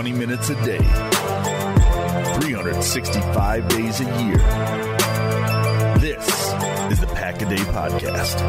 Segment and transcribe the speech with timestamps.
[0.00, 0.78] 20 minutes a day,
[2.40, 4.38] 365 days a year.
[5.98, 6.26] This
[6.90, 8.40] is the Pack a Day Podcast.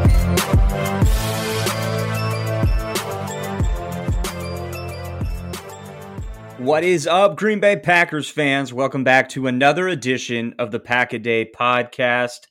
[6.58, 8.72] What is up, Green Bay Packers fans?
[8.72, 12.48] Welcome back to another edition of the Pack a Day podcast,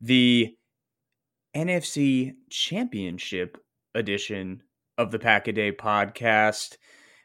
[0.00, 0.54] the
[1.52, 3.58] NFC Championship
[3.92, 4.62] edition
[4.96, 6.76] of the Pack a Day podcast.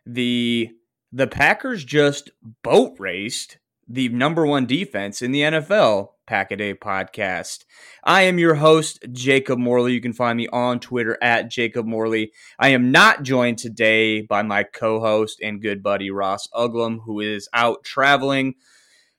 [0.08, 0.72] The
[1.12, 2.32] the Packers just
[2.64, 3.58] boat raced
[3.88, 7.66] the number one defense in the NFL Pack a Day podcast.
[8.06, 9.92] I am your host, Jacob Morley.
[9.92, 12.32] You can find me on Twitter at Jacob Morley.
[12.58, 17.20] I am not joined today by my co host and good buddy, Ross Uglem, who
[17.20, 18.55] is out traveling,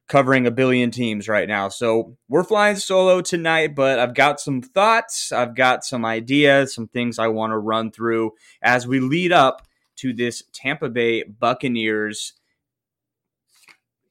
[0.09, 1.69] covering a billion teams right now.
[1.69, 6.89] So we're flying solo tonight, but I've got some thoughts, I've got some ideas, some
[6.89, 12.35] things I want to run through as we lead up to this Tampa Bay Buccaneers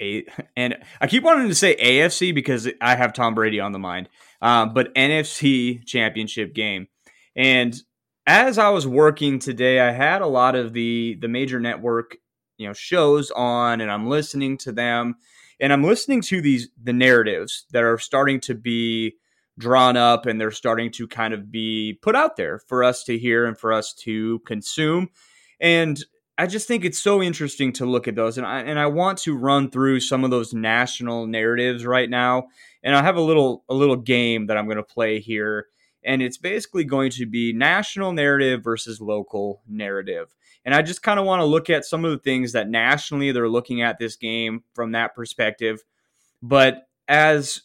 [0.01, 0.25] a,
[0.57, 4.09] and I keep wanting to say AFC because I have Tom Brady on the mind,
[4.41, 6.87] um, but NFC championship game.
[7.35, 7.79] And
[8.25, 12.17] as I was working today, I had a lot of the the major network
[12.57, 15.15] you know shows on, and I'm listening to them,
[15.59, 19.15] and I'm listening to these the narratives that are starting to be
[19.57, 23.17] drawn up, and they're starting to kind of be put out there for us to
[23.17, 25.09] hear and for us to consume.
[25.61, 26.03] And
[26.37, 29.19] I just think it's so interesting to look at those, and I and I want
[29.19, 32.47] to run through some of those national narratives right now.
[32.83, 35.67] And I have a little a little game that I'm going to play here,
[36.03, 40.33] and it's basically going to be national narrative versus local narrative.
[40.65, 43.31] And I just kind of want to look at some of the things that nationally
[43.31, 45.83] they're looking at this game from that perspective.
[46.41, 47.61] But as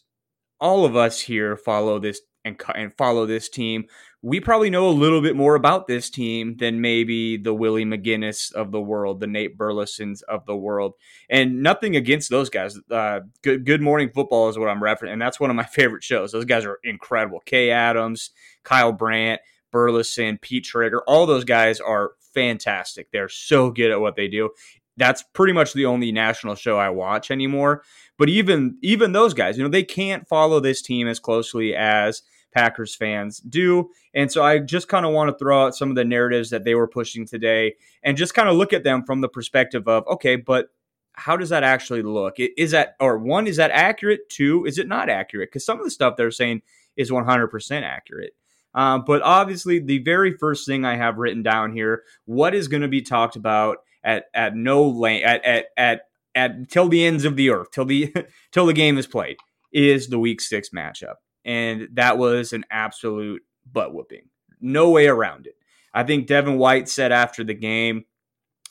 [0.59, 3.85] all of us here follow this and, and follow this team,
[4.27, 8.51] we probably know a little bit more about this team than maybe the Willie McGinest
[8.51, 10.95] of the world, the Nate Burlesons of the world.
[11.29, 12.77] And nothing against those guys.
[12.91, 16.03] Uh, good, good Morning Football is what I'm referencing, and that's one of my favorite
[16.03, 16.33] shows.
[16.33, 17.39] Those guys are incredible.
[17.45, 18.31] Kay Adams,
[18.65, 19.39] Kyle Brandt,
[19.71, 23.09] Burleson, Pete Schrager, all those guys are fantastic.
[23.11, 24.49] They're so good at what they do.
[24.97, 27.81] That's pretty much the only national show I watch anymore.
[28.17, 32.23] But even even those guys, you know, they can't follow this team as closely as–
[32.53, 33.89] Packers fans do.
[34.13, 36.63] And so I just kind of want to throw out some of the narratives that
[36.63, 40.07] they were pushing today and just kind of look at them from the perspective of,
[40.07, 40.69] okay, but
[41.13, 42.35] how does that actually look?
[42.37, 44.29] Is that, or one, is that accurate?
[44.29, 45.49] Two, is it not accurate?
[45.49, 46.61] Because some of the stuff they're saying
[46.95, 48.33] is 100% accurate.
[48.73, 52.83] Um, but obviously, the very first thing I have written down here, what is going
[52.83, 56.01] to be talked about at at no lane at at at
[56.35, 58.13] at till the ends of the earth, till the
[58.51, 59.37] till the game is played,
[59.71, 61.15] is the Week Six matchup
[61.47, 63.41] and that was an absolute
[63.71, 64.29] butt whooping.
[64.61, 65.55] No way around it.
[65.93, 68.05] I think Devin White said after the game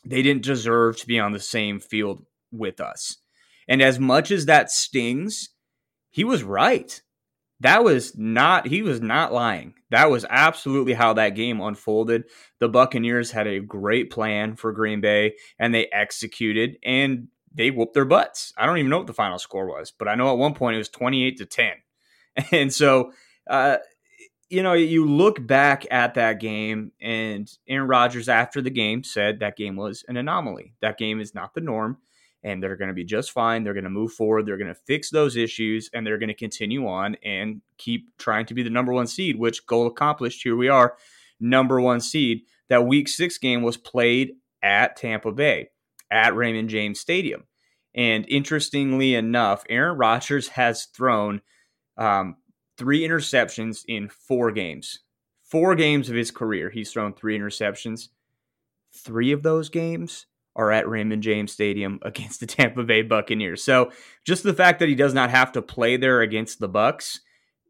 [0.04, 3.16] they didn't deserve to be on the same field with us.
[3.66, 5.48] And as much as that stings,
[6.10, 7.02] he was right.
[7.60, 9.74] That was not he was not lying.
[9.90, 12.24] That was absolutely how that game unfolded.
[12.60, 17.94] The Buccaneers had a great plan for Green Bay and they executed and they whooped
[17.94, 18.52] their butts.
[18.58, 20.74] I don't even know what the final score was, but I know at one point
[20.74, 21.72] it was 28 to 10.
[22.52, 23.12] And so,
[23.48, 23.78] uh,
[24.48, 29.40] you know, you look back at that game, and Aaron Rodgers, after the game, said
[29.40, 30.74] that game was an anomaly.
[30.80, 31.98] That game is not the norm,
[32.44, 33.64] and they're going to be just fine.
[33.64, 34.46] They're going to move forward.
[34.46, 38.46] They're going to fix those issues, and they're going to continue on and keep trying
[38.46, 40.42] to be the number one seed, which goal accomplished.
[40.44, 40.96] Here we are,
[41.40, 42.42] number one seed.
[42.68, 45.70] That week six game was played at Tampa Bay,
[46.10, 47.44] at Raymond James Stadium.
[47.96, 51.40] And interestingly enough, Aaron Rodgers has thrown–
[51.96, 52.36] um,
[52.76, 55.00] three interceptions in four games.
[55.44, 58.08] Four games of his career, he's thrown three interceptions.
[58.92, 63.62] Three of those games are at Raymond James Stadium against the Tampa Bay Buccaneers.
[63.62, 63.92] So
[64.24, 67.20] just the fact that he does not have to play there against the Bucks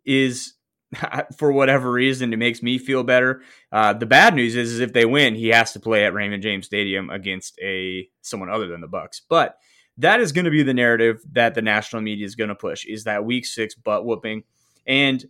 [0.06, 0.54] is,
[1.36, 3.42] for whatever reason, it makes me feel better.
[3.70, 6.42] Uh, the bad news is, is if they win, he has to play at Raymond
[6.42, 9.20] James Stadium against a someone other than the Bucks.
[9.28, 9.58] But
[9.98, 12.84] that is going to be the narrative that the national media is going to push
[12.84, 14.44] is that week six butt whooping.
[14.86, 15.24] And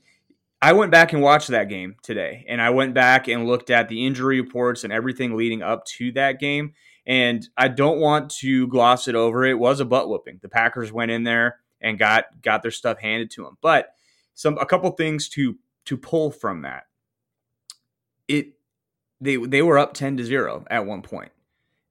[0.61, 3.89] I went back and watched that game today, and I went back and looked at
[3.89, 6.73] the injury reports and everything leading up to that game.
[7.07, 9.45] And I don't want to gloss it over.
[9.45, 10.41] It was a butt whooping.
[10.43, 13.57] The Packers went in there and got got their stuff handed to them.
[13.61, 13.91] But
[14.35, 16.85] some a couple things to to pull from that.
[18.27, 18.55] It
[19.21, 21.31] they they were up 10 to 0 at one point.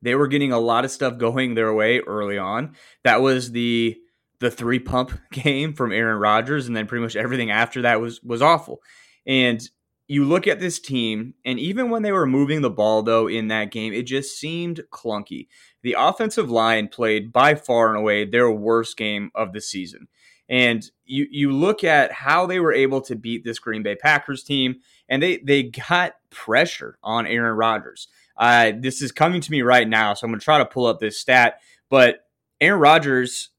[0.06, 2.76] They were getting a lot of stuff going their way early on.
[3.04, 3.98] That was the
[4.40, 8.22] the three pump game from Aaron Rodgers, and then pretty much everything after that was
[8.22, 8.82] was awful.
[9.26, 9.68] And
[10.08, 13.48] you look at this team, and even when they were moving the ball, though, in
[13.48, 15.48] that game, it just seemed clunky.
[15.82, 20.08] The offensive line played by far and away their worst game of the season.
[20.48, 24.44] And you you look at how they were able to beat this Green Bay Packers
[24.44, 24.76] team,
[25.10, 28.08] and they they got pressure on Aaron Rodgers.
[28.38, 30.86] Uh, this is coming to me right now, so I'm going to try to pull
[30.86, 31.60] up this stat.
[31.90, 32.20] But
[32.60, 33.50] Aaron Rodgers,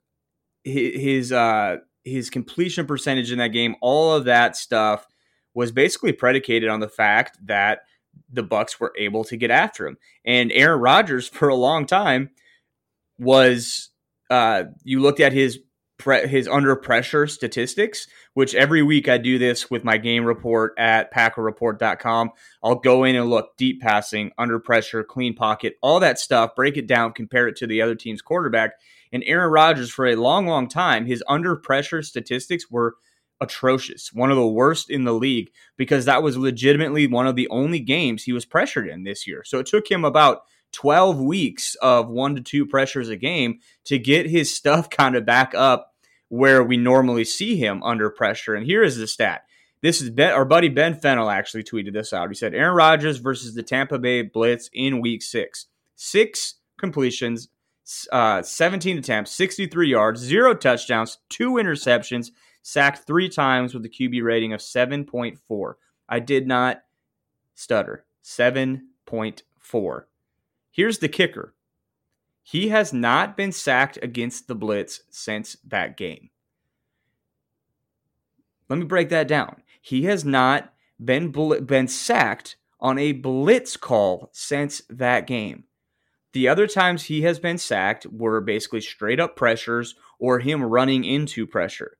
[0.64, 5.06] his uh, his completion percentage in that game, all of that stuff
[5.54, 7.80] was basically predicated on the fact that
[8.30, 9.96] the Bucks were able to get after him.
[10.24, 12.30] And Aaron Rodgers, for a long time,
[13.18, 13.90] was
[14.30, 15.60] uh, you looked at his
[15.98, 20.74] pre- his under pressure statistics, which every week I do this with my game report
[20.78, 22.30] at packerreport.com.
[22.62, 26.76] I'll go in and look deep passing, under pressure, clean pocket, all that stuff, break
[26.76, 28.72] it down, compare it to the other team's quarterback.
[29.12, 32.96] And Aaron Rodgers, for a long, long time, his under pressure statistics were
[33.40, 37.48] atrocious, one of the worst in the league, because that was legitimately one of the
[37.48, 39.44] only games he was pressured in this year.
[39.44, 40.42] So it took him about
[40.76, 45.24] 12 weeks of one to two pressures a game to get his stuff kind of
[45.24, 45.94] back up
[46.28, 48.54] where we normally see him under pressure.
[48.54, 49.46] And here is the stat.
[49.80, 52.28] This is ben, our buddy Ben Fennell actually tweeted this out.
[52.28, 55.66] He said Aaron Rodgers versus the Tampa Bay Blitz in week six.
[55.94, 57.48] Six completions,
[58.12, 62.32] uh, 17 attempts, 63 yards, zero touchdowns, two interceptions,
[62.62, 65.74] sacked three times with a QB rating of 7.4.
[66.06, 66.82] I did not
[67.54, 68.04] stutter.
[68.22, 70.02] 7.4.
[70.76, 71.54] Here's the kicker
[72.42, 76.28] he has not been sacked against the Blitz since that game.
[78.68, 79.62] Let me break that down.
[79.80, 81.32] He has not been
[81.64, 85.64] been sacked on a blitz call since that game.
[86.34, 91.06] The other times he has been sacked were basically straight up pressures or him running
[91.06, 91.96] into pressure.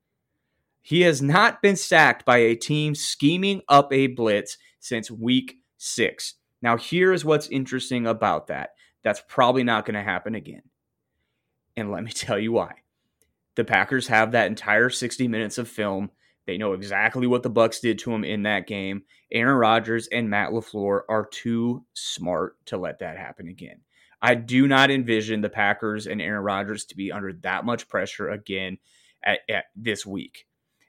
[0.82, 6.34] He has not been sacked by a team scheming up a blitz since week six.
[6.62, 8.70] Now, here's what's interesting about that.
[9.03, 10.62] That's probably not going to happen again.
[11.76, 12.75] And let me tell you why.
[13.55, 16.11] The Packers have that entire 60 minutes of film.
[16.47, 19.03] They know exactly what the Bucks did to him in that game.
[19.32, 23.81] Aaron Rodgers and Matt LaFleur are too smart to let that happen again.
[24.23, 28.31] I do not envision the Packers and Aaron Rodgers to be under that much pressure
[28.31, 28.79] again
[29.23, 30.46] at, at this week.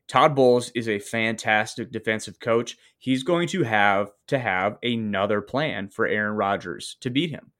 [0.08, 2.78] Todd Bowles is a fantastic defensive coach.
[2.98, 7.52] He's going to have to have another plan for Aaron Rodgers to beat him.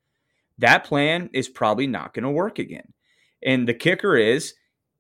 [0.58, 2.94] That plan is probably not going to work again.
[3.44, 4.54] And the kicker is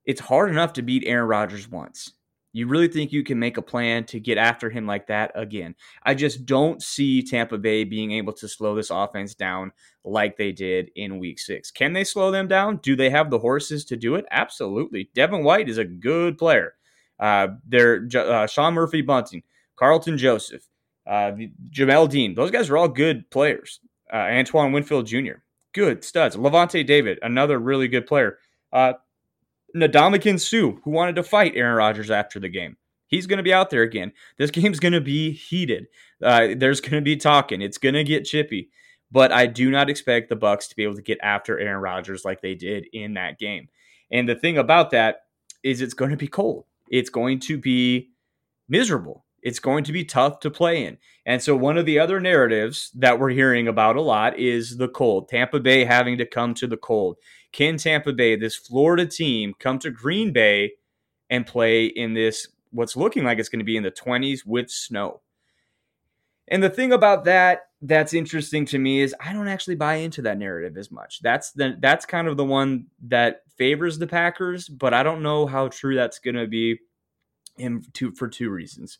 [0.05, 2.11] it's hard enough to beat Aaron Rodgers once.
[2.53, 5.75] You really think you can make a plan to get after him like that again?
[6.03, 9.71] I just don't see Tampa Bay being able to slow this offense down
[10.03, 11.71] like they did in week six.
[11.71, 12.77] Can they slow them down?
[12.77, 14.25] Do they have the horses to do it?
[14.31, 15.09] Absolutely.
[15.13, 16.73] Devin White is a good player.
[17.19, 19.43] Uh, they're uh, Sean Murphy Bunting,
[19.75, 20.63] Carlton Joseph,
[21.05, 21.31] uh,
[21.69, 22.35] Jamel Dean.
[22.35, 23.79] Those guys are all good players.
[24.11, 25.39] Uh, Antoine Winfield Jr.
[25.73, 26.35] Good studs.
[26.35, 28.39] Lavonte David, another really good player.
[28.71, 28.93] Uh,
[29.75, 32.77] Ndamukong Suh, who wanted to fight Aaron Rodgers after the game.
[33.07, 34.11] He's going to be out there again.
[34.37, 35.87] This game's going to be heated.
[36.21, 37.61] Uh, there's going to be talking.
[37.61, 38.69] It's going to get chippy.
[39.09, 42.25] But I do not expect the Bucks to be able to get after Aaron Rodgers
[42.25, 43.69] like they did in that game.
[44.11, 45.21] And the thing about that
[45.63, 46.65] is it's going to be cold.
[46.89, 48.09] It's going to be
[48.69, 49.25] miserable.
[49.41, 50.97] It's going to be tough to play in.
[51.25, 54.87] And so, one of the other narratives that we're hearing about a lot is the
[54.87, 55.29] cold.
[55.29, 57.17] Tampa Bay having to come to the cold.
[57.51, 60.73] Can Tampa Bay, this Florida team, come to Green Bay
[61.29, 64.69] and play in this, what's looking like it's going to be in the 20s with
[64.69, 65.21] snow?
[66.47, 70.21] And the thing about that that's interesting to me is I don't actually buy into
[70.23, 71.19] that narrative as much.
[71.21, 75.45] That's the that's kind of the one that favors the Packers, but I don't know
[75.45, 76.79] how true that's going to be
[77.57, 78.99] in two for two reasons.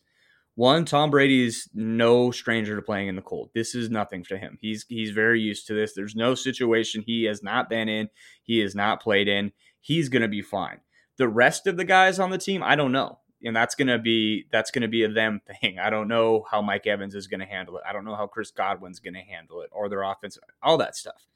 [0.56, 3.51] One, Tom Brady is no stranger to playing in the cold.
[3.54, 4.58] This is nothing to him.
[4.60, 5.94] He's he's very used to this.
[5.94, 8.10] There's no situation he has not been in,
[8.44, 9.51] he has not played in.
[9.80, 10.80] He's going to be fine.
[11.18, 13.20] The rest of the guys on the team, I don't know.
[13.44, 15.79] And that's going to be that's to be a them thing.
[15.79, 17.84] I don't know how Mike Evans is going to handle it.
[17.88, 20.96] I don't know how Chris Godwin's going to handle it or their offense, all that
[20.96, 21.27] stuff.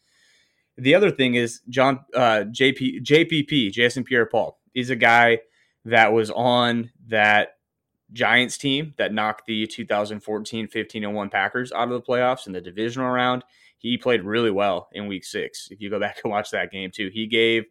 [0.77, 4.57] The other thing is John uh, JP JPP Jason Pierre-Paul.
[4.73, 5.39] He's a guy
[5.85, 7.57] that was on that
[8.13, 12.53] Giants team that knocked the 2014 15 and 1 Packers out of the playoffs in
[12.53, 13.43] the divisional round.
[13.77, 15.69] He played really well in week six.
[15.71, 17.65] If you go back and watch that game, too, he gave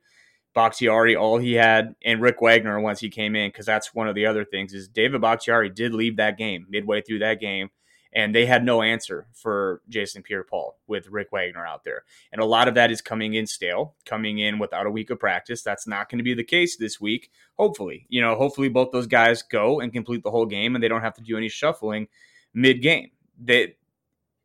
[0.54, 4.14] Bakhtiari all he had and Rick Wagner once he came in, because that's one of
[4.14, 7.70] the other things is David Bakhtiari did leave that game midway through that game
[8.12, 12.04] and they had no answer for Jason Pierre-Paul with Rick Wagner out there.
[12.32, 15.20] And a lot of that is coming in stale, coming in without a week of
[15.20, 15.62] practice.
[15.62, 17.30] That's not going to be the case this week.
[17.56, 20.88] Hopefully, you know, hopefully both those guys go and complete the whole game and they
[20.88, 22.08] don't have to do any shuffling.
[22.52, 23.10] mid game.
[23.38, 23.76] They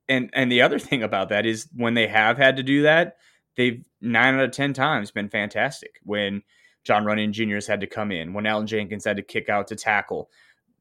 [0.07, 3.17] and and the other thing about that is when they have had to do that,
[3.55, 5.99] they've nine out of ten times been fantastic.
[6.03, 6.43] When
[6.83, 7.55] John Runyan Jr.
[7.55, 10.29] has had to come in, when Elgton Jenkins had to kick out to tackle,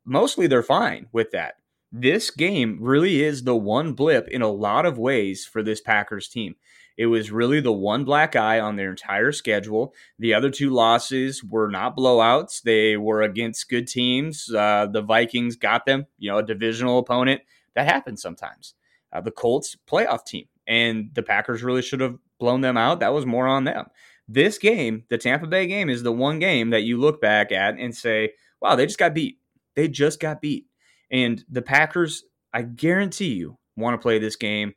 [0.05, 1.55] mostly they're fine with that.
[1.91, 6.29] This game really is the one blip in a lot of ways for this Packers
[6.29, 6.57] team.
[6.97, 9.95] It was really the one black eye on their entire schedule.
[10.19, 12.63] The other two losses were not blowouts.
[12.63, 14.53] They were against good teams.
[14.53, 17.43] Uh, the Vikings got them, you know, a divisional opponent.
[17.75, 18.75] That happens sometimes.
[19.13, 20.47] Uh, the Colts, playoff team.
[20.67, 23.01] And the Packers really should have blown them out.
[23.01, 23.87] That was more on them.
[24.29, 27.79] This game, the Tampa Bay game, is the one game that you look back at
[27.79, 29.39] and say, wow, they just got beat.
[29.77, 30.67] They just got beat.
[31.11, 34.75] And the Packers, I guarantee you, want to play this game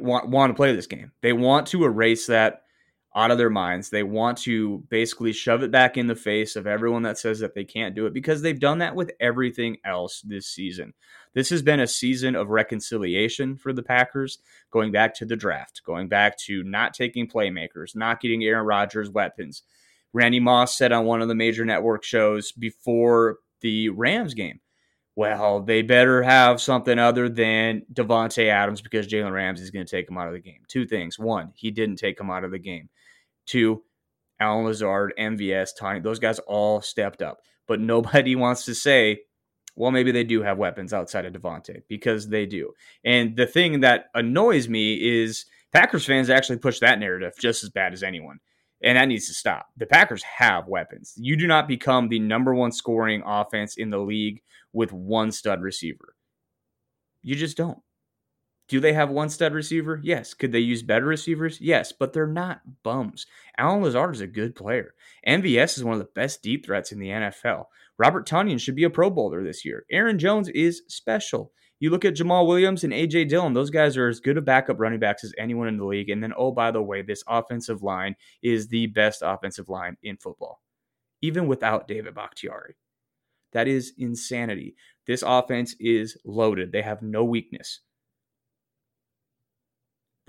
[0.00, 1.12] want want to play this game.
[1.22, 2.62] They want to erase that
[3.14, 3.90] out of their minds.
[3.90, 7.54] They want to basically shove it back in the face of everyone that says that
[7.54, 10.94] they can't do it because they've done that with everything else this season.
[11.34, 14.38] This has been a season of reconciliation for the Packers,
[14.70, 19.10] going back to the draft, going back to not taking playmakers, not getting Aaron Rodgers
[19.10, 19.62] weapons.
[20.12, 24.60] Randy Moss said on one of the major network shows before the Rams game
[25.16, 29.90] well, they better have something other than Davante Adams because Jalen Ramsey is going to
[29.90, 30.62] take him out of the game.
[30.66, 31.18] Two things.
[31.18, 32.88] One, he didn't take him out of the game.
[33.50, 33.82] Two,
[34.38, 37.40] Allen Lazard, MVS, Tony, those guys all stepped up.
[37.66, 39.22] But nobody wants to say,
[39.76, 42.72] well, maybe they do have weapons outside of Davante because they do.
[43.04, 47.70] And the thing that annoys me is Packers fans actually push that narrative just as
[47.70, 48.40] bad as anyone.
[48.82, 49.66] And that needs to stop.
[49.76, 51.14] The Packers have weapons.
[51.16, 54.42] You do not become the number one scoring offense in the league
[54.72, 56.14] with one stud receiver.
[57.22, 57.78] You just don't.
[58.70, 60.00] Do they have one stud receiver?
[60.00, 60.32] Yes.
[60.32, 61.60] Could they use better receivers?
[61.60, 63.26] Yes, but they're not bums.
[63.58, 64.94] Allen Lazard is a good player.
[65.26, 67.64] MVS is one of the best deep threats in the NFL.
[67.98, 69.86] Robert Tonyan should be a Pro Bowler this year.
[69.90, 71.50] Aaron Jones is special.
[71.80, 74.78] You look at Jamaal Williams and AJ Dillon, those guys are as good a backup
[74.78, 76.08] running backs as anyone in the league.
[76.08, 80.16] And then, oh, by the way, this offensive line is the best offensive line in
[80.16, 80.60] football,
[81.22, 82.76] even without David Bakhtiari.
[83.52, 84.76] That is insanity.
[85.08, 87.80] This offense is loaded, they have no weakness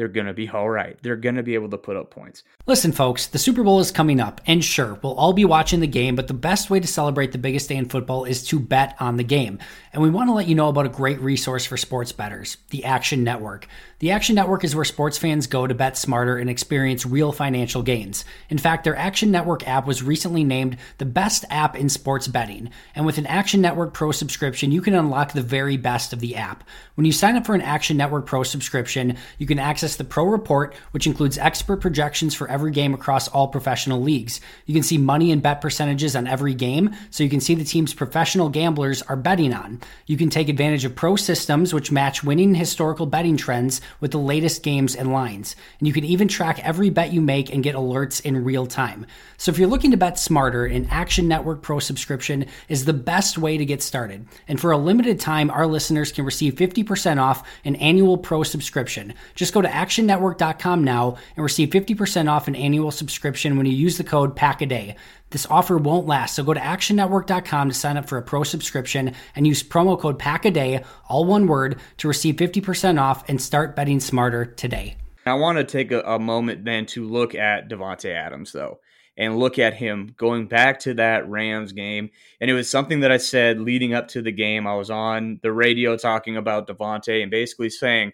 [0.02, 0.98] they're going to be all right.
[1.04, 2.42] They're going to be able to put up points.
[2.66, 5.86] Listen, folks, the Super Bowl is coming up, and sure, we'll all be watching the
[5.86, 8.96] game, but the best way to celebrate the biggest day in football is to bet
[9.00, 9.60] on the game.
[9.94, 12.84] And we want to let you know about a great resource for sports bettors, the
[12.84, 13.68] Action Network.
[14.00, 17.84] The Action Network is where sports fans go to bet smarter and experience real financial
[17.84, 18.26] gains.
[18.50, 22.72] In fact, their Action Network app was recently named the best app in sports betting.
[22.96, 26.36] And with an Action Network Pro subscription, you can unlock the very best of the
[26.36, 26.64] app.
[26.96, 29.60] When you sign up for an Action Network Pro subscription, you can
[29.92, 34.40] access the Pro Report, which includes expert projections for every game across all professional leagues.
[34.66, 37.66] You can see money and bet percentages on every game, so you can see the
[37.66, 39.82] teams professional gamblers are betting on.
[40.06, 44.18] You can take advantage of pro systems, which match winning historical betting trends with the
[44.18, 45.56] latest games and lines.
[45.80, 49.06] And you can even track every bet you make and get alerts in real time.
[49.38, 53.38] So if you're looking to bet smarter, an Action Network Pro subscription is the best
[53.38, 54.26] way to get started.
[54.48, 59.14] And for a limited time, our listeners can receive 50% off an annual pro subscription.
[59.36, 63.98] Just go to actionnetwork.com now and receive 50% off an annual subscription when you use
[63.98, 64.96] the code PACKADAY.
[65.32, 69.16] This offer won't last, so go to actionnetwork.com to sign up for a pro subscription
[69.36, 74.00] and use promo code PACKADAY, all one word, to receive 50% off and start betting
[74.00, 74.98] smarter today.
[75.26, 78.80] I want to take a, a moment then to look at Davante Adams, though,
[79.18, 82.10] and look at him going back to that Rams game.
[82.40, 84.66] And it was something that I said leading up to the game.
[84.66, 88.14] I was on the radio talking about Davante and basically saying,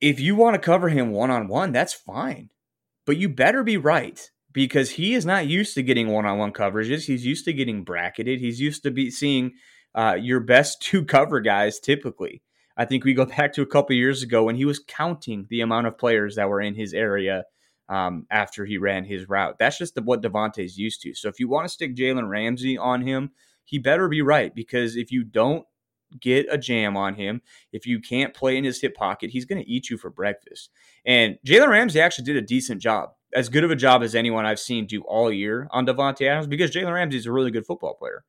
[0.00, 2.50] if you want to cover him one on one, that's fine.
[3.06, 7.04] But you better be right because he is not used to getting one-on-one coverages.
[7.06, 8.40] He's used to getting bracketed.
[8.40, 9.52] He's used to be seeing
[9.94, 12.42] uh, your best two cover guys typically.
[12.76, 15.60] I think we go back to a couple years ago when he was counting the
[15.60, 17.44] amount of players that were in his area
[17.88, 19.56] um, after he ran his route.
[19.58, 21.14] That's just the, what Davante's used to.
[21.14, 23.30] So if you want to stick Jalen Ramsey on him,
[23.64, 25.64] he better be right because if you don't
[26.20, 29.62] get a jam on him, if you can't play in his hip pocket, he's going
[29.62, 30.70] to eat you for breakfast.
[31.04, 34.46] And Jalen Ramsey actually did a decent job as good of a job as anyone
[34.46, 37.66] I've seen do all year on Davante Adams because Jalen Ramsey is a really good
[37.66, 38.24] football player.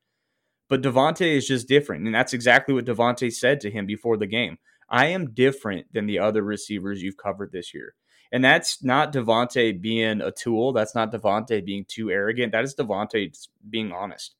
[0.68, 2.04] But Davante is just different.
[2.04, 4.58] And that's exactly what Davante said to him before the game.
[4.90, 7.94] I am different than the other receivers you've covered this year.
[8.32, 10.72] And that's not Davante being a tool.
[10.72, 12.52] That's not Davante being too arrogant.
[12.52, 13.32] That is Davante
[13.70, 14.34] being honest.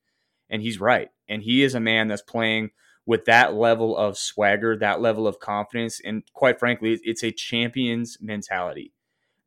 [0.50, 1.08] And he's right.
[1.28, 2.70] And he is a man that's playing
[3.08, 5.98] with that level of swagger, that level of confidence.
[6.04, 8.92] And quite frankly, it's a champion's mentality.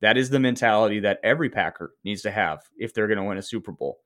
[0.01, 3.37] That is the mentality that every Packer needs to have if they're going to win
[3.37, 3.99] a Super Bowl.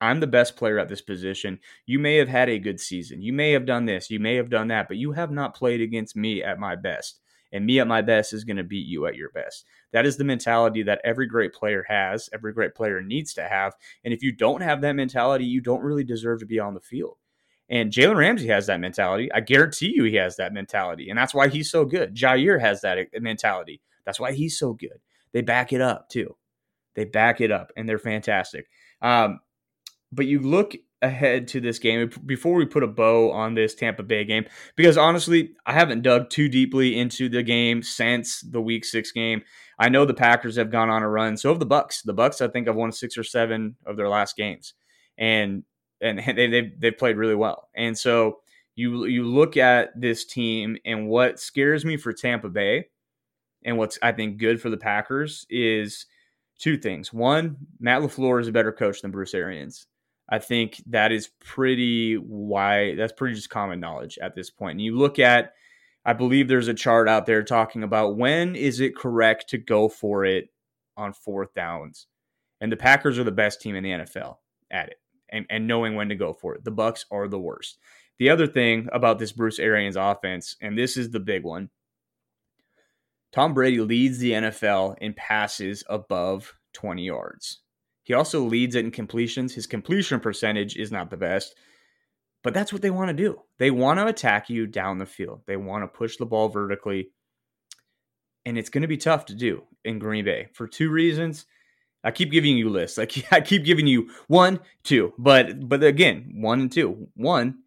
[0.00, 1.58] I'm the best player at this position.
[1.86, 3.20] You may have had a good season.
[3.20, 4.10] You may have done this.
[4.10, 7.18] You may have done that, but you have not played against me at my best.
[7.52, 9.64] And me at my best is going to beat you at your best.
[9.92, 13.74] That is the mentality that every great player has, every great player needs to have.
[14.04, 16.80] And if you don't have that mentality, you don't really deserve to be on the
[16.80, 17.16] field.
[17.70, 19.32] And Jalen Ramsey has that mentality.
[19.32, 21.08] I guarantee you he has that mentality.
[21.08, 22.14] And that's why he's so good.
[22.16, 23.80] Jaire has that mentality.
[24.04, 25.00] That's why he's so good.
[25.32, 26.36] They back it up too.
[26.96, 28.66] They back it up and they're fantastic.
[29.00, 29.38] Um,
[30.10, 34.02] but you look ahead to this game before we put a bow on this Tampa
[34.02, 34.46] Bay game
[34.76, 39.42] because honestly, I haven't dug too deeply into the game since the Week Six game.
[39.78, 42.02] I know the Packers have gone on a run, so have the Bucks.
[42.02, 44.74] The Bucks, I think, have won six or seven of their last games,
[45.16, 45.62] and
[46.00, 47.68] and they they've, they've played really well.
[47.74, 48.40] And so
[48.74, 52.86] you you look at this team, and what scares me for Tampa Bay,
[53.64, 56.06] and what's I think good for the Packers is
[56.58, 57.12] two things.
[57.12, 59.86] One, Matt LaFleur is a better coach than Bruce Arians.
[60.28, 64.72] I think that is pretty why that's pretty just common knowledge at this point.
[64.72, 65.54] And you look at,
[66.04, 69.88] I believe there's a chart out there talking about when is it correct to go
[69.88, 70.50] for it
[70.96, 72.06] on fourth downs.
[72.60, 74.36] And the Packers are the best team in the NFL
[74.70, 76.64] at it and, and knowing when to go for it.
[76.64, 77.78] The Bucks are the worst.
[78.18, 81.70] The other thing about this Bruce Arians offense, and this is the big one,
[83.32, 87.60] Tom Brady leads the NFL in passes above 20 yards.
[88.02, 89.54] He also leads it in completions.
[89.54, 91.54] His completion percentage is not the best,
[92.42, 93.40] but that's what they want to do.
[93.58, 95.42] They want to attack you down the field.
[95.46, 97.10] They want to push the ball vertically.
[98.44, 101.46] And it's going to be tough to do in Green Bay for two reasons.
[102.02, 102.98] I keep giving you lists.
[102.98, 107.08] Like I keep giving you one, two, but but again, one and two.
[107.14, 107.60] One,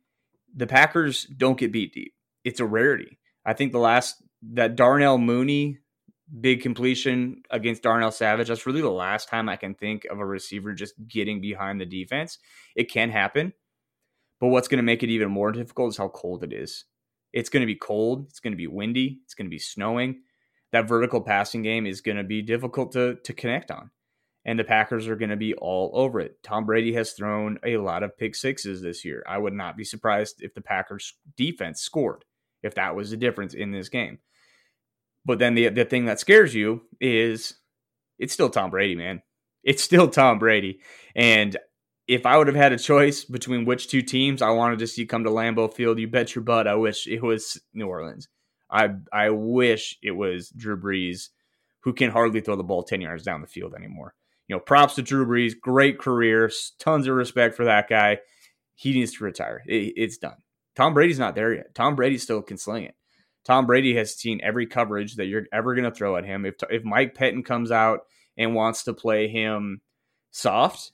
[0.56, 2.14] the Packers don't get beat deep.
[2.44, 3.20] It's a rarity.
[3.46, 4.22] I think the last
[4.54, 5.80] that Darnell Mooney
[6.40, 8.48] big completion against Darnell Savage.
[8.48, 11.86] That's really the last time I can think of a receiver just getting behind the
[11.86, 12.40] defense.
[12.76, 13.54] It can happen,
[14.40, 16.86] but what's going to make it even more difficult is how cold it is.
[17.32, 18.28] It's going to be cold.
[18.30, 19.20] It's going to be windy.
[19.24, 20.22] It's going to be snowing.
[20.72, 23.92] That vertical passing game is going to be difficult to to connect on,
[24.46, 26.42] and the Packers are going to be all over it.
[26.44, 29.24] Tom Brady has thrown a lot of pick sixes this year.
[29.28, 32.26] I would not be surprised if the Packers defense scored
[32.62, 34.20] if that was the difference in this game.
[35.26, 37.56] But then the the thing that scares you is
[38.20, 39.22] it's still Tom Brady, man.
[39.64, 40.80] It's still Tom Brady.
[41.16, 41.58] And
[42.08, 45.06] if I would have had a choice between which two teams I wanted to see
[45.06, 48.28] come to Lambeau Field, you bet your butt I wish it was New Orleans.
[48.70, 51.30] I I wish it was Drew Brees,
[51.82, 54.16] who can hardly throw the ball 10 yards down the field anymore.
[54.48, 58.20] You know, props to Drew Brees, great career, tons of respect for that guy.
[58.76, 59.62] He needs to retire.
[59.66, 60.38] It, it's done.
[60.76, 61.76] Tom Brady's not there yet.
[61.76, 62.96] Tom Brady still can sling it.
[63.46, 66.46] Tom Brady has seen every coverage that you're ever going to throw at him.
[66.46, 68.02] If if Mike Pettine comes out
[68.38, 69.82] and wants to play him
[70.32, 70.92] soft,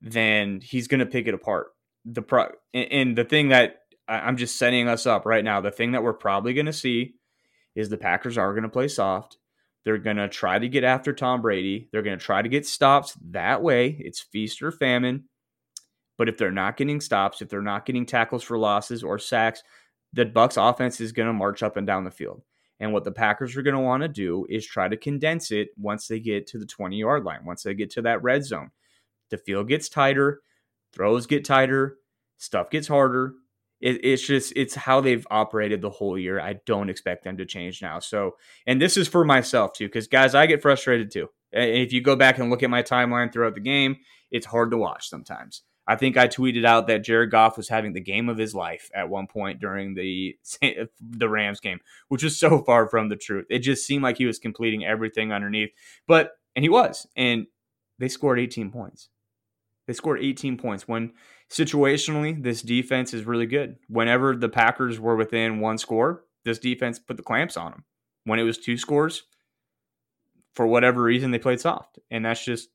[0.00, 1.68] then he's going to pick it apart.
[2.04, 5.60] The pro and the thing that I'm just setting us up right now.
[5.60, 7.14] The thing that we're probably going to see
[7.74, 9.38] is the Packers are going to play soft.
[9.88, 11.88] They're going to try to get after Tom Brady.
[11.90, 13.96] They're going to try to get stops that way.
[13.98, 15.24] It's feast or famine.
[16.18, 19.62] But if they're not getting stops, if they're not getting tackles for losses or sacks,
[20.12, 22.42] the Bucks offense is going to march up and down the field.
[22.78, 25.68] And what the Packers are going to want to do is try to condense it
[25.78, 28.70] once they get to the 20 yard line, once they get to that red zone.
[29.30, 30.42] The field gets tighter,
[30.92, 31.96] throws get tighter,
[32.36, 33.32] stuff gets harder.
[33.80, 36.40] It, it's just, it's how they've operated the whole year.
[36.40, 37.98] I don't expect them to change now.
[38.00, 38.36] So,
[38.66, 41.28] and this is for myself too, because guys, I get frustrated too.
[41.52, 43.96] If you go back and look at my timeline throughout the game,
[44.30, 45.62] it's hard to watch sometimes.
[45.88, 48.90] I think I tweeted out that Jared Goff was having the game of his life
[48.94, 50.36] at one point during the
[51.00, 53.46] the Rams game, which was so far from the truth.
[53.48, 55.70] It just seemed like he was completing everything underneath.
[56.06, 57.46] But and he was, and
[57.98, 59.08] they scored 18 points.
[59.86, 61.12] They scored 18 points when
[61.50, 63.76] situationally this defense is really good.
[63.88, 67.84] Whenever the Packers were within one score, this defense put the clamps on them.
[68.24, 69.24] When it was two scores,
[70.54, 72.68] for whatever reason, they played soft, and that's just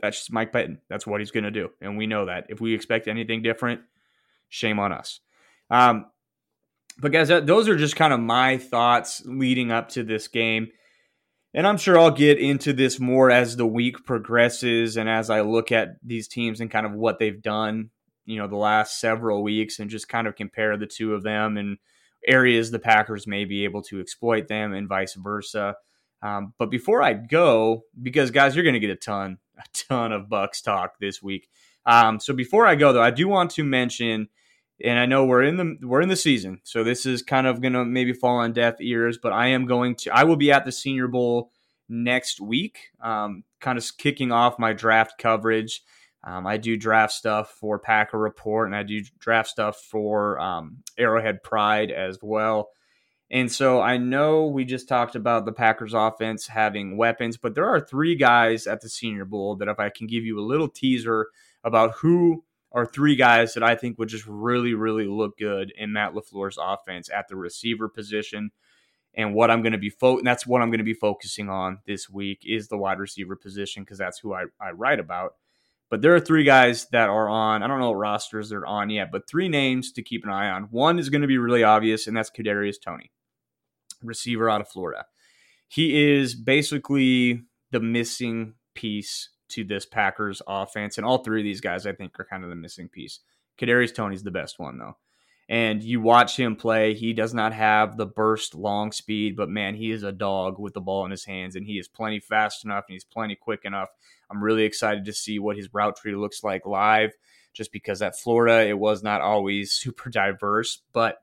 [0.00, 0.78] that's just Mike Pettine.
[0.88, 1.70] That's what he's going to do.
[1.80, 2.46] And we know that.
[2.48, 3.82] If we expect anything different,
[4.48, 5.20] shame on us.
[5.68, 6.06] Um,
[6.98, 10.68] but guys, those are just kind of my thoughts leading up to this game.
[11.52, 15.40] And I'm sure I'll get into this more as the week progresses and as I
[15.40, 17.90] look at these teams and kind of what they've done,
[18.24, 21.56] you know, the last several weeks and just kind of compare the two of them
[21.56, 21.78] and
[22.26, 25.74] areas the Packers may be able to exploit them and vice versa.
[26.22, 30.12] Um, but before I go, because guys, you're going to get a ton a ton
[30.12, 31.48] of Bucks talk this week.
[31.86, 34.28] Um, so before I go though, I do want to mention,
[34.84, 37.60] and I know we're in the we're in the season, so this is kind of
[37.60, 40.52] going to maybe fall on deaf ears, but I am going to I will be
[40.52, 41.50] at the Senior Bowl
[41.88, 45.82] next week, um, kind of kicking off my draft coverage.
[46.22, 50.78] Um, I do draft stuff for Packer Report, and I do draft stuff for um,
[50.98, 52.70] Arrowhead Pride as well.
[53.30, 57.68] And so I know we just talked about the Packers offense having weapons, but there
[57.68, 60.68] are three guys at the Senior Bowl that if I can give you a little
[60.68, 61.28] teaser
[61.62, 65.92] about who are three guys that I think would just really, really look good in
[65.92, 68.50] Matt LaFleur's offense at the receiver position.
[69.14, 71.80] And what I'm going to be fo- that's what I'm going to be focusing on
[71.86, 75.34] this week is the wide receiver position because that's who I, I write about.
[75.90, 77.64] But there are three guys that are on.
[77.64, 80.48] I don't know what rosters they're on yet, but three names to keep an eye
[80.48, 80.64] on.
[80.70, 83.10] One is going to be really obvious, and that's Kadarius Toney,
[84.00, 85.06] receiver out of Florida.
[85.66, 91.60] He is basically the missing piece to this Packers offense, and all three of these
[91.60, 93.20] guys I think are kind of the missing piece.
[93.58, 94.96] Kadarius Toney's the best one though
[95.50, 96.94] and you watch him play.
[96.94, 100.74] He does not have the burst long speed, but man, he is a dog with
[100.74, 103.64] the ball in his hands, and he is plenty fast enough and he's plenty quick
[103.64, 103.88] enough.
[104.30, 107.14] I'm really excited to see what his route tree looks like live,
[107.52, 111.20] just because at Florida it was not always super diverse, but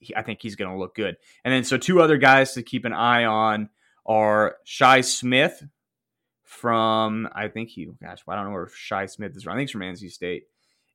[0.00, 1.16] he, I think he's going to look good.
[1.44, 3.68] And then so two other guys to keep an eye on
[4.04, 5.62] are Shi Smith
[6.52, 9.44] from I think he gosh I don't know where Shi Smith is.
[9.44, 9.54] From.
[9.54, 10.44] I think he's from NC State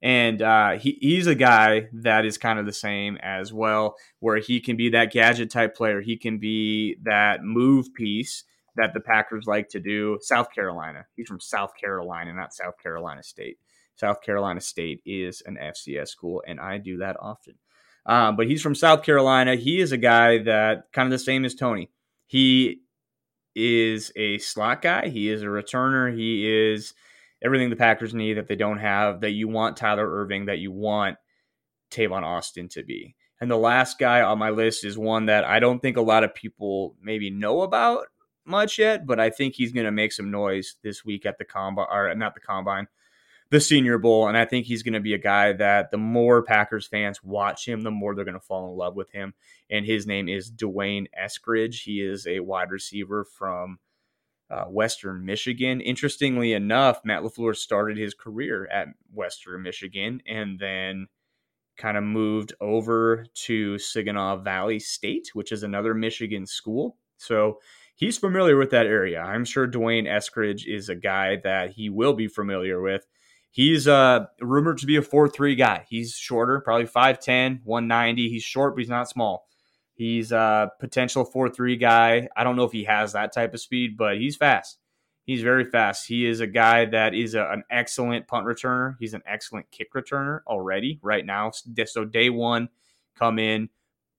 [0.02, 4.38] and uh, he, he's a guy that is kind of the same as well, where
[4.38, 6.02] he can be that gadget type player.
[6.02, 8.44] He can be that move piece
[8.76, 10.20] that the Packers like to do.
[10.22, 11.06] South Carolina.
[11.16, 13.58] He's from South Carolina, not South Carolina State.
[13.96, 17.56] South Carolina State is an FCS school, and I do that often.
[18.06, 19.56] Um, but he's from South Carolina.
[19.56, 21.90] He is a guy that kind of the same as Toney.
[22.28, 22.82] He
[23.58, 25.08] is a slot guy.
[25.08, 26.16] He is a returner.
[26.16, 26.94] He is
[27.44, 30.72] everything the Packers need that they don't have, that you want Tyler Ervin, that you
[30.72, 31.18] want
[31.92, 33.16] Tavon Austin to be.
[33.42, 36.24] And the last guy on my list is one that I don't think a lot
[36.24, 38.08] of people maybe know about
[38.46, 41.46] much yet, but I think he's going to make some noise this week at the
[41.46, 42.88] combine, or not the combine,
[43.50, 44.28] the Senior Bowl.
[44.28, 47.68] And I think he's going to be a guy that the more Packers fans watch
[47.68, 49.34] him, the more they're going to fall in love with him.
[49.70, 51.84] And his name is D'Wayne Eskridge.
[51.84, 53.80] He is a wide receiver from
[54.50, 55.82] uh, Western Michigan.
[55.82, 61.08] Interestingly enough, Matt LaFleur started his career at Western Michigan and then
[61.78, 66.98] kind of moved over to Saginaw Valley State, which is another Michigan school.
[67.18, 67.60] So
[67.96, 69.22] he's familiar with that area.
[69.22, 73.06] I'm sure D'Wayne Eskridge is a guy that he will be familiar with.
[73.58, 75.88] He's uh, rumored to be a 4 3 guy.
[75.90, 78.30] He's shorter, probably 5'10, 190.
[78.30, 79.48] He's short, but he's not small.
[79.96, 82.28] He's a potential 4 3 guy.
[82.38, 84.78] I don't know if he has that type of speed, but he's fast.
[85.24, 86.08] He's very fast.
[86.08, 88.94] He is a guy that is a, an excellent punt returner.
[89.00, 91.52] He's an excellent kick returner already, right now.
[91.88, 92.70] So, day one,
[93.16, 93.70] come in,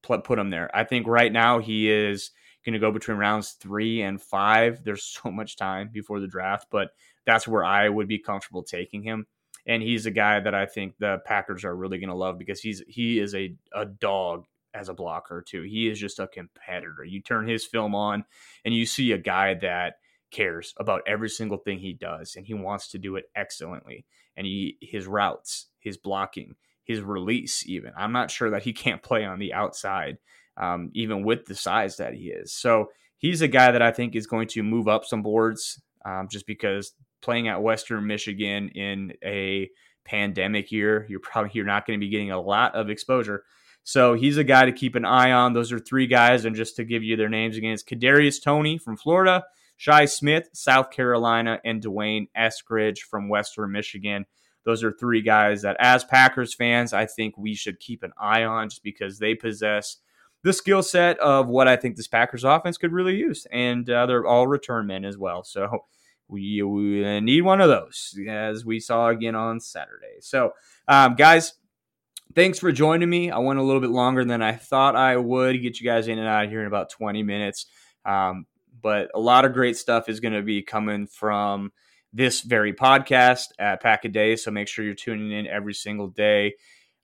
[0.02, 0.68] put him there.
[0.76, 2.32] I think right now he is
[2.64, 4.82] going to go between rounds three and five.
[4.82, 6.88] There's so much time before the draft, but
[7.28, 9.26] that's where I would be comfortable taking him.
[9.66, 12.58] And he's a guy that I think the Packers are really going to love because
[12.58, 15.60] he's he is a, a dog as a blocker too.
[15.62, 17.04] He is just a competitor.
[17.04, 18.24] You turn his film on
[18.64, 19.96] and you see a guy that
[20.30, 24.06] cares about every single thing he does and he wants to do it excellently.
[24.34, 27.92] And he his routes, his blocking, his release even.
[27.94, 30.16] I'm not sure that he can't play on the outside
[30.56, 32.54] um, even with the size that he is.
[32.54, 32.88] So
[33.18, 36.46] he's a guy that I think is going to move up some boards um, just
[36.46, 39.70] because playing at Western Michigan in a
[40.04, 43.44] pandemic year, you're probably you're not going to be getting a lot of exposure.
[43.84, 45.54] So he's a guy to keep an eye on.
[45.54, 48.76] Those are three guys, and just to give you their names again, it's Kadarius Toney
[48.76, 49.44] from Florida,
[49.76, 54.26] Shi Smith, South Carolina, and D'Wayne Eskridge from Western Michigan.
[54.64, 58.44] Those are three guys that, as Packers fans, I think we should keep an eye
[58.44, 59.96] on just because they possess
[60.42, 63.46] the skill set of what I think this Packers offense could really use.
[63.50, 65.42] And uh, they're all return men as well.
[65.44, 65.84] So
[66.28, 70.18] we, we, need one of those, as we saw again on Saturday.
[70.20, 70.52] So,
[70.86, 71.54] um, guys,
[72.34, 73.30] thanks for joining me.
[73.30, 76.18] I went a little bit longer than I thought I would get you guys in
[76.18, 77.66] and out of here in about 20 minutes.
[78.04, 78.46] Um,
[78.80, 81.72] but a lot of great stuff is going to be coming from
[82.12, 84.36] this very podcast at Pack a Day.
[84.36, 86.54] So make sure you're tuning in every single day.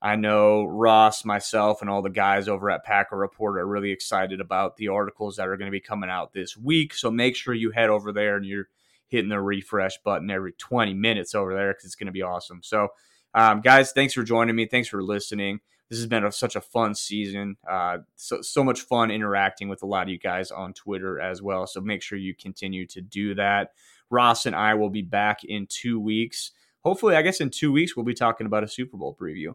[0.00, 4.40] I know Ross, myself, and all the guys over at Packer Report are really excited
[4.40, 6.92] about the articles that are going to be coming out this week.
[6.92, 8.68] So make sure you head over there and you're
[9.14, 12.60] hitting the refresh button every 20 minutes over there because it's going to be awesome.
[12.62, 12.88] So
[13.34, 14.66] um, guys, thanks for joining me.
[14.66, 15.60] Thanks for listening.
[15.90, 17.56] This has been a, such a fun season.
[17.68, 21.42] Uh, so, so much fun interacting with a lot of you guys on Twitter as
[21.42, 21.66] well.
[21.66, 23.70] So make sure you continue to do that.
[24.10, 26.52] Ross and I will be back in two weeks.
[26.80, 29.54] Hopefully, I guess in two weeks, we'll be talking about a Super Bowl preview.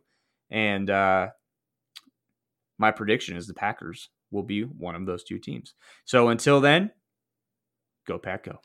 [0.49, 1.27] And uh,
[2.77, 5.73] my prediction is the Packers will be one of those two teams.
[6.05, 6.91] So until then,
[8.07, 8.59] go Pack Go.